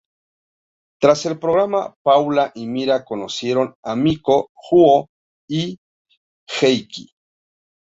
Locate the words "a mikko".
3.83-4.49